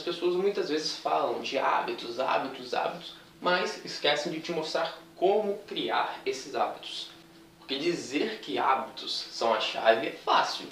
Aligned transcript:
as 0.00 0.04
pessoas 0.04 0.34
muitas 0.34 0.70
vezes 0.70 0.96
falam 0.96 1.40
de 1.42 1.58
hábitos, 1.58 2.18
hábitos, 2.18 2.72
hábitos, 2.72 3.14
mas 3.40 3.84
esquecem 3.84 4.32
de 4.32 4.40
te 4.40 4.50
mostrar 4.50 4.98
como 5.14 5.58
criar 5.66 6.22
esses 6.24 6.54
hábitos. 6.54 7.10
Porque 7.58 7.78
dizer 7.78 8.40
que 8.40 8.58
hábitos 8.58 9.12
são 9.30 9.52
a 9.52 9.60
chave 9.60 10.08
é 10.08 10.12
fácil, 10.12 10.66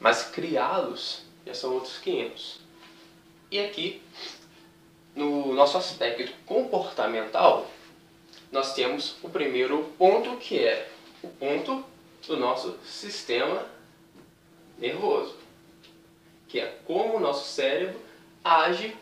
mas 0.00 0.22
criá-los 0.22 1.22
já 1.46 1.54
são 1.54 1.74
outros 1.74 1.98
500. 1.98 2.60
E 3.50 3.60
aqui, 3.60 4.02
no 5.14 5.52
nosso 5.54 5.76
aspecto 5.76 6.32
comportamental, 6.46 7.70
nós 8.50 8.72
temos 8.72 9.16
o 9.22 9.28
primeiro 9.28 9.84
ponto 9.98 10.36
que 10.38 10.58
é 10.58 10.90
o 11.22 11.28
ponto 11.28 11.84
do 12.26 12.36
nosso 12.38 12.78
sistema 12.84 13.66
nervoso, 14.78 15.36
que 16.48 16.58
é 16.58 16.78
como 16.86 17.16
o 17.16 17.20
nosso 17.20 17.52
cérebro 17.52 18.05
age 18.46 18.96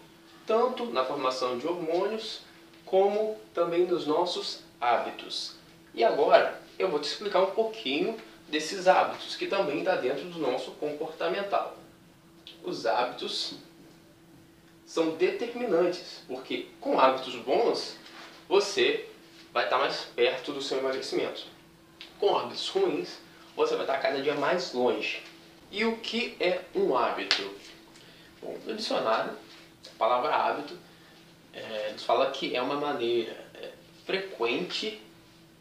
tanto 0.47 0.87
na 0.87 1.05
formação 1.05 1.59
de 1.59 1.67
hormônios 1.67 2.41
como 2.87 3.39
também 3.53 3.87
nos 3.87 4.07
nossos 4.07 4.61
hábitos. 4.81 5.57
E 5.93 6.03
agora 6.03 6.61
eu 6.79 6.89
vou 6.89 6.99
te 6.99 7.09
explicar 7.09 7.43
um 7.43 7.51
pouquinho 7.51 8.17
desses 8.49 8.89
hábitos 8.89 9.37
que 9.37 9.47
também 9.47 9.81
está 9.81 9.97
dentro 9.97 10.25
do 10.25 10.39
nosso 10.39 10.71
comportamental. 10.73 11.77
Os 12.63 12.87
hábitos 12.87 13.55
são 14.87 15.11
determinantes, 15.11 16.23
porque 16.27 16.69
com 16.81 16.99
hábitos 16.99 17.37
bons 17.37 17.97
você 18.49 19.09
vai 19.53 19.65
estar 19.65 19.79
mais 19.79 20.01
perto 20.15 20.53
do 20.53 20.63
seu 20.63 20.79
emagrecimento. 20.79 21.45
Com 22.19 22.37
hábitos 22.37 22.69
ruins, 22.69 23.19
você 23.55 23.75
vai 23.75 23.85
estar 23.85 23.99
cada 23.99 24.23
dia 24.23 24.35
mais 24.35 24.73
longe. 24.73 25.23
E 25.71 25.85
o 25.85 25.99
que 25.99 26.37
é 26.41 26.63
um 26.75 26.97
hábito? 26.97 27.51
No 28.67 28.75
dicionário, 28.75 29.33
a 29.33 29.99
palavra 29.99 30.35
hábito 30.35 30.77
é, 31.53 31.91
nos 31.93 32.05
fala 32.05 32.31
que 32.31 32.55
é 32.55 32.61
uma 32.61 32.77
maneira 32.77 33.33
é, 33.55 33.71
frequente 34.05 35.01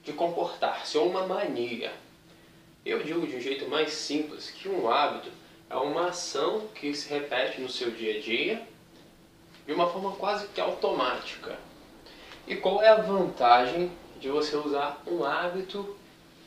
de 0.04 0.12
comportar-se, 0.12 0.98
ou 0.98 1.10
uma 1.10 1.26
mania. 1.26 1.94
Eu 2.86 3.02
digo 3.02 3.26
de 3.26 3.38
um 3.38 3.40
jeito 3.40 3.70
mais 3.70 3.94
simples 3.94 4.52
que 4.52 4.68
um 4.68 4.90
hábito 4.92 5.30
é 5.70 5.76
uma 5.76 6.10
ação 6.10 6.68
que 6.76 6.94
se 6.94 7.10
repete 7.10 7.62
no 7.62 7.70
seu 7.70 7.90
dia 7.92 8.18
a 8.18 8.22
dia 8.22 8.68
de 9.66 9.72
uma 9.72 9.90
forma 9.90 10.12
quase 10.12 10.48
que 10.50 10.60
automática. 10.60 11.58
E 12.46 12.58
qual 12.58 12.82
é 12.82 12.90
a 12.90 12.96
vantagem 12.96 13.90
de 14.20 14.28
você 14.28 14.58
usar 14.58 15.02
um 15.08 15.24
hábito 15.24 15.96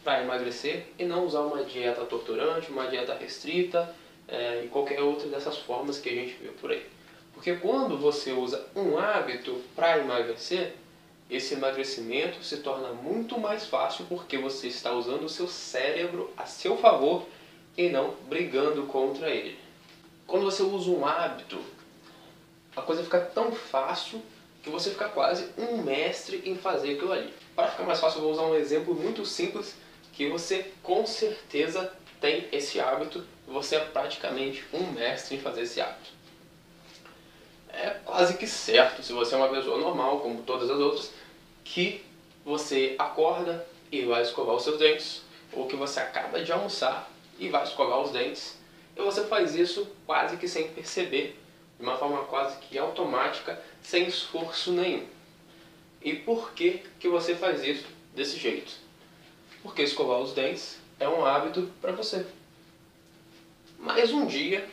para 0.05 0.23
emagrecer 0.23 0.87
e 0.99 1.05
não 1.05 1.25
usar 1.25 1.41
uma 1.41 1.65
dieta 1.65 2.05
torturante, 2.05 2.71
uma 2.71 2.87
dieta 2.87 3.15
restrita 3.15 3.95
é, 4.29 4.63
e 4.65 4.69
qualquer 4.69 5.01
outra 5.03 5.29
dessas 5.29 5.59
formas 5.59 5.99
que 5.99 6.09
a 6.09 6.15
gente 6.15 6.35
vê 6.43 6.49
por 6.49 6.71
aí? 6.71 6.85
Porque 7.35 7.55
quando 7.57 7.99
você 7.99 8.33
usa 8.33 8.67
um 8.75 8.99
hábito 8.99 9.63
para 9.75 9.99
emagrecer, 9.99 10.75
esse 11.29 11.55
emagrecimento 11.55 12.43
se 12.43 12.59
torna 12.59 12.93
muito 12.93 13.39
mais 13.39 13.67
fácil 13.67 14.07
porque 14.09 14.39
você 14.39 14.69
está 14.69 14.93
usando 14.93 15.25
o 15.25 15.29
seu 15.29 15.47
cérebro 15.47 16.33
a 16.37 16.47
seu 16.47 16.77
favor 16.77 17.27
e 17.77 17.89
não 17.89 18.15
brigando 18.29 18.85
contra 18.85 19.29
ele. 19.29 19.59
Quando 20.27 20.45
você 20.45 20.63
usa 20.63 20.91
um 20.91 21.05
hábito, 21.05 21.61
a 22.75 22.83
coisa 22.83 23.03
fica 23.03 23.21
tão 23.21 23.53
fácil 23.53 24.23
que 24.63 24.71
você 24.71 24.91
fica 24.91 25.09
quase 25.09 25.49
um 25.59 25.83
mestre 25.83 26.43
em 26.45 26.57
fazer 26.57 26.95
aquilo 26.95 27.13
ali. 27.13 27.33
Para 27.55 27.69
ficar 27.69 27.85
mais 27.85 28.01
fácil, 28.01 28.19
eu 28.19 28.23
vou 28.23 28.33
usar 28.33 28.43
um 28.43 28.55
exemplo 28.55 28.95
muito 28.95 29.25
simples 29.25 29.77
que 30.13 30.29
você 30.29 30.73
com 30.83 31.07
certeza 31.07 31.93
tem 32.21 32.49
esse 32.53 32.81
hábito 32.81 33.25
você 33.47 33.77
é 33.77 33.81
praticamente 33.81 34.65
um 34.73 34.91
mestre 34.91 35.37
em 35.37 35.41
fazer 35.41 35.63
esse 35.63 35.81
hábito. 35.81 36.11
É 37.69 37.91
quase 38.05 38.37
que 38.37 38.47
certo, 38.47 39.03
se 39.03 39.13
você 39.13 39.35
é 39.35 39.39
uma 39.39 39.49
pessoa 39.49 39.79
normal, 39.79 40.21
como 40.21 40.43
todas 40.43 40.71
as 40.71 40.79
outras, 40.79 41.13
que 41.65 42.05
você 42.45 42.97
acorda 42.99 43.67
e 43.93 44.05
vai 44.05 44.23
escovar 44.23 44.57
os 44.57 44.65
seus 44.65 44.79
dentes, 44.79 45.23
ou 45.53 45.67
que 45.67 45.77
você 45.77 46.01
acaba 46.01 46.43
de 46.43 46.51
almoçar 46.51 47.11
e 47.39 47.49
vai 47.49 47.63
escovar 47.63 48.01
os 48.01 48.11
dentes, 48.11 48.59
e 48.97 49.03
você 49.03 49.25
faz 49.25 49.55
isso 49.55 49.87
quase 50.07 50.37
que 50.39 50.49
sem 50.49 50.69
perceber, 50.69 51.39
de 51.79 51.85
uma 51.85 51.99
forma 51.99 52.25
quase 52.25 52.57
que 52.59 52.79
automática, 52.79 53.63
sem 53.83 54.07
esforço 54.09 54.73
nenhum. 54.73 55.07
E 56.03 56.15
por 56.15 56.53
que, 56.53 56.83
que 56.99 57.09
você 57.09 57.35
faz 57.35 57.63
isso 57.63 57.85
desse 58.15 58.39
jeito? 58.39 58.73
Porque 59.63 59.83
escovar 59.83 60.19
os 60.21 60.33
dentes 60.33 60.79
é 60.99 61.09
um 61.09 61.25
hábito 61.25 61.71
para 61.81 61.93
você. 61.93 62.27
Mas 63.79 64.13
um 64.13 64.27
dia 64.27 64.69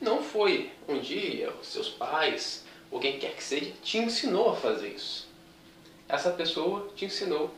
não 0.00 0.22
foi. 0.22 0.70
Um 0.88 0.98
dia, 1.00 1.52
seus 1.62 1.88
pais, 1.88 2.64
ou 2.90 3.00
quem 3.00 3.18
quer 3.18 3.34
que 3.34 3.42
seja, 3.42 3.72
te 3.82 3.98
ensinou 3.98 4.50
a 4.50 4.56
fazer 4.56 4.88
isso. 4.88 5.28
Essa 6.08 6.30
pessoa 6.30 6.88
te 6.94 7.04
ensinou 7.04 7.52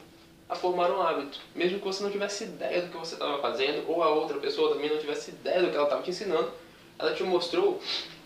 a 0.48 0.54
formar 0.54 0.90
um 0.90 1.02
hábito, 1.02 1.38
mesmo 1.54 1.78
que 1.78 1.84
você 1.84 2.02
não 2.02 2.10
tivesse 2.10 2.44
ideia 2.44 2.80
do 2.80 2.88
que 2.88 2.96
você 2.96 3.14
estava 3.14 3.40
fazendo, 3.42 3.84
ou 3.86 4.02
a 4.02 4.08
outra 4.08 4.38
pessoa 4.38 4.72
também 4.72 4.88
não 4.88 4.98
tivesse 4.98 5.30
ideia 5.30 5.62
do 5.62 5.70
que 5.70 5.76
ela 5.76 5.84
estava 5.84 6.02
te 6.02 6.08
ensinando, 6.08 6.50
ela 6.98 7.14
te 7.14 7.22
mostrou 7.22 7.80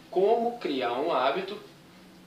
como 0.08 0.58
criar 0.58 0.92
um 0.92 1.12
hábito 1.12 1.58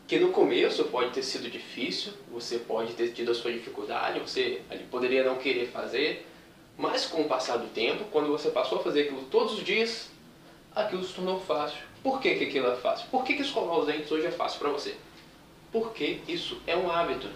que 0.06 0.20
no 0.20 0.32
começo 0.32 0.84
pode 0.86 1.12
ter 1.12 1.24
sido 1.24 1.50
difícil, 1.50 2.12
você 2.30 2.60
pode 2.60 2.94
ter 2.94 3.14
tido 3.14 3.32
a 3.32 3.36
sua 3.36 3.54
dificuldade, 3.54 4.20
você 4.20 4.62
poderia 4.92 5.24
não 5.24 5.38
querer 5.38 5.68
fazer, 5.68 6.28
mas 6.78 7.06
com 7.06 7.22
o 7.22 7.28
passar 7.28 7.58
do 7.58 7.68
tempo, 7.68 8.06
quando 8.12 8.28
você 8.28 8.50
passou 8.50 8.80
a 8.80 8.84
fazer 8.84 9.04
aquilo 9.04 9.24
todos 9.24 9.54
os 9.54 9.64
dias, 9.64 10.10
aquilo 10.76 11.04
se 11.04 11.14
tornou 11.14 11.40
fácil. 11.40 11.80
Por 12.04 12.20
que, 12.20 12.36
que 12.36 12.46
aquilo 12.46 12.68
é 12.68 12.76
fácil? 12.76 13.08
Por 13.10 13.24
que, 13.24 13.34
que 13.34 13.42
escovar 13.42 13.80
os 13.80 13.88
dentes 13.88 14.12
hoje 14.12 14.28
é 14.28 14.32
fácil 14.32 14.60
para 14.60 14.70
você? 14.70 14.96
Porque 15.72 16.20
isso 16.28 16.62
é 16.68 16.76
um 16.76 16.92
hábito. 16.92 17.30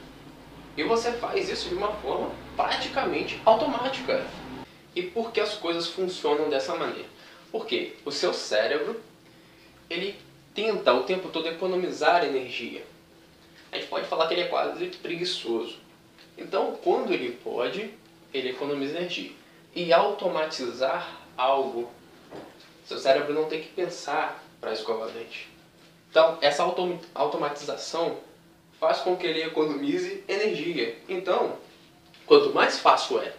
E 0.77 0.83
você 0.83 1.11
faz 1.13 1.49
isso 1.49 1.69
de 1.69 1.75
uma 1.75 1.91
forma 1.93 2.31
praticamente 2.55 3.41
automática. 3.45 4.25
E 4.95 5.03
por 5.03 5.31
que 5.31 5.39
as 5.39 5.55
coisas 5.55 5.87
funcionam 5.87 6.49
dessa 6.49 6.75
maneira? 6.75 7.07
Porque 7.51 7.95
o 8.05 8.11
seu 8.11 8.33
cérebro, 8.33 8.99
ele 9.89 10.19
tenta 10.53 10.93
o 10.93 11.03
tempo 11.03 11.29
todo 11.29 11.47
economizar 11.47 12.23
energia. 12.23 12.85
A 13.71 13.77
gente 13.77 13.87
pode 13.87 14.07
falar 14.07 14.27
que 14.27 14.33
ele 14.33 14.41
é 14.41 14.47
quase 14.47 14.85
preguiçoso. 14.87 15.77
Então, 16.37 16.77
quando 16.83 17.13
ele 17.13 17.31
pode, 17.43 17.93
ele 18.33 18.49
economiza 18.49 18.97
energia. 18.97 19.31
E 19.75 19.93
automatizar 19.93 21.19
algo, 21.37 21.89
seu 22.85 22.97
cérebro 22.97 23.33
não 23.33 23.45
tem 23.45 23.61
que 23.61 23.69
pensar 23.69 24.43
para 24.59 24.73
escovar 24.73 25.09
dente. 25.09 25.49
Então, 26.09 26.37
essa 26.41 26.63
autom 26.63 26.99
automatização 27.13 28.17
faz 28.79 28.99
com 28.99 29.15
que 29.15 29.27
ele 29.27 29.43
economize 29.43 30.23
energia. 30.27 30.97
Então, 31.07 31.57
quanto 32.25 32.53
mais 32.53 32.79
fácil 32.79 33.21
é 33.21 33.33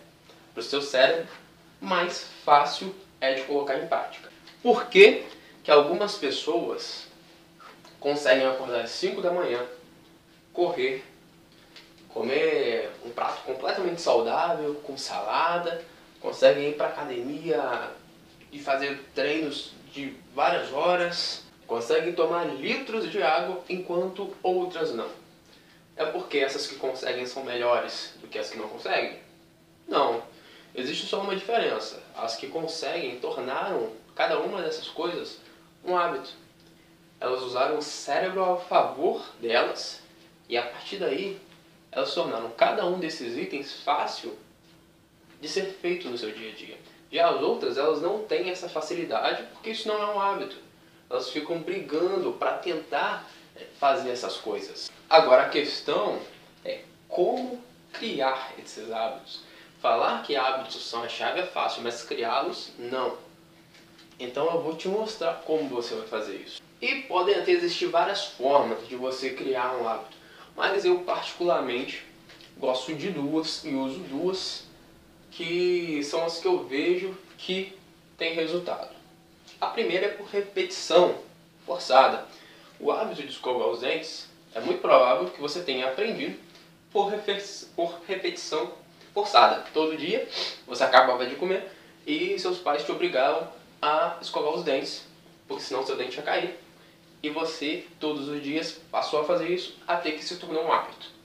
para 0.52 0.60
o 0.60 0.62
seu 0.62 0.80
cérebro, 0.80 1.28
mais 1.80 2.26
fácil 2.44 2.94
é 3.20 3.34
de 3.34 3.42
colocar 3.42 3.78
em 3.78 3.86
prática. 3.86 4.30
Por 4.62 4.86
que, 4.86 5.24
que 5.64 5.70
algumas 5.70 6.16
pessoas 6.16 7.06
conseguem 7.98 8.46
acordar 8.46 8.82
às 8.82 8.90
5 8.90 9.20
da 9.20 9.32
manhã, 9.32 9.64
correr, 10.52 11.04
comer 12.12 12.90
um 13.04 13.10
prato 13.10 13.42
completamente 13.44 14.00
saudável, 14.00 14.74
com 14.84 14.96
salada, 14.96 15.82
conseguem 16.20 16.70
ir 16.70 16.76
para 16.76 16.88
academia 16.88 17.90
e 18.52 18.58
fazer 18.58 19.00
treinos 19.14 19.72
de 19.92 20.16
várias 20.34 20.72
horas, 20.72 21.44
conseguem 21.66 22.12
tomar 22.12 22.44
litros 22.44 23.10
de 23.10 23.22
água 23.22 23.60
enquanto 23.68 24.34
outras 24.42 24.92
não. 24.94 25.08
É 25.96 26.04
porque 26.04 26.38
essas 26.38 26.66
que 26.66 26.76
conseguem 26.76 27.26
são 27.26 27.44
melhores 27.44 28.14
do 28.20 28.26
que 28.26 28.38
as 28.38 28.50
que 28.50 28.58
não 28.58 28.68
conseguem? 28.68 29.18
Não. 29.86 30.22
Existe 30.74 31.06
só 31.06 31.20
uma 31.20 31.34
diferença. 31.34 32.02
As 32.16 32.36
que 32.36 32.46
conseguem 32.46 33.18
tornaram 33.18 33.90
cada 34.14 34.38
uma 34.38 34.62
dessas 34.62 34.88
coisas 34.88 35.38
um 35.84 35.96
hábito. 35.96 36.30
Elas 37.20 37.42
usaram 37.42 37.76
o 37.76 37.82
cérebro 37.82 38.42
a 38.42 38.56
favor 38.56 39.22
delas 39.40 40.00
e 40.48 40.56
a 40.56 40.62
partir 40.62 40.96
daí 40.96 41.38
elas 41.92 42.14
tornaram 42.14 42.50
cada 42.50 42.86
um 42.86 42.98
desses 42.98 43.36
itens 43.36 43.82
fácil 43.82 44.36
de 45.40 45.48
ser 45.48 45.66
feito 45.80 46.08
no 46.08 46.18
seu 46.18 46.32
dia 46.32 46.50
a 46.50 46.54
dia. 46.54 46.78
Já 47.10 47.30
as 47.30 47.42
outras, 47.42 47.76
elas 47.76 48.00
não 48.00 48.22
têm 48.22 48.50
essa 48.50 48.68
facilidade 48.68 49.42
porque 49.52 49.70
isso 49.70 49.88
não 49.88 50.00
é 50.00 50.06
um 50.06 50.20
hábito. 50.20 50.56
Elas 51.08 51.30
ficam 51.30 51.58
brigando 51.58 52.32
para 52.32 52.58
tentar 52.58 53.28
eh, 53.56 53.66
fazer 53.78 54.10
essas 54.10 54.36
coisas. 54.36 54.90
Agora 55.08 55.42
a 55.42 55.48
questão 55.48 56.20
é 56.64 56.82
como 57.08 57.60
criar 57.92 58.54
esses 58.62 58.90
hábitos. 58.92 59.42
Falar 59.80 60.22
que 60.22 60.36
hábitos 60.36 60.88
são 60.88 61.02
a 61.02 61.08
chave 61.08 61.40
é 61.40 61.46
fácil, 61.46 61.82
mas 61.82 62.02
criá-los 62.02 62.70
não. 62.78 63.16
Então 64.18 64.46
eu 64.50 64.60
vou 64.60 64.76
te 64.76 64.86
mostrar 64.86 65.42
como 65.46 65.68
você 65.68 65.94
vai 65.94 66.06
fazer 66.06 66.36
isso. 66.36 66.62
E 66.80 67.02
podem 67.02 67.34
até 67.34 67.50
existir 67.50 67.86
várias 67.86 68.26
formas 68.26 68.86
de 68.86 68.94
você 68.94 69.30
criar 69.30 69.74
um 69.76 69.88
hábito, 69.88 70.16
mas 70.60 70.84
eu 70.84 70.98
particularmente 70.98 72.04
gosto 72.58 72.94
de 72.94 73.10
duas 73.10 73.64
e 73.64 73.70
uso 73.70 74.00
duas 74.00 74.64
que 75.30 76.04
são 76.04 76.22
as 76.22 76.38
que 76.38 76.46
eu 76.46 76.66
vejo 76.66 77.16
que 77.38 77.74
tem 78.18 78.34
resultado. 78.34 78.94
A 79.58 79.68
primeira 79.68 80.04
é 80.04 80.08
por 80.10 80.26
repetição 80.26 81.14
forçada. 81.64 82.26
O 82.78 82.92
hábito 82.92 83.22
de 83.22 83.28
escovar 83.28 83.68
os 83.68 83.80
dentes 83.80 84.28
é 84.54 84.60
muito 84.60 84.82
provável 84.82 85.30
que 85.30 85.40
você 85.40 85.62
tenha 85.62 85.86
aprendido 85.86 86.38
por, 86.92 87.10
por 87.74 87.98
repetição 88.06 88.70
forçada. 89.14 89.64
Todo 89.72 89.96
dia 89.96 90.28
você 90.66 90.84
acabava 90.84 91.24
de 91.24 91.36
comer 91.36 91.72
e 92.06 92.38
seus 92.38 92.58
pais 92.58 92.84
te 92.84 92.92
obrigavam 92.92 93.48
a 93.80 94.18
escovar 94.20 94.52
os 94.52 94.62
dentes, 94.62 95.06
porque 95.48 95.62
senão 95.62 95.86
seu 95.86 95.96
dente 95.96 96.18
ia 96.18 96.22
cair. 96.22 96.58
E 97.22 97.28
você, 97.28 97.84
todos 97.98 98.28
os 98.28 98.42
dias, 98.42 98.80
passou 98.90 99.20
a 99.20 99.24
fazer 99.24 99.48
isso 99.48 99.76
até 99.86 100.12
que 100.12 100.24
se 100.24 100.36
tornou 100.36 100.64
um 100.64 100.72
hábito. 100.72 101.19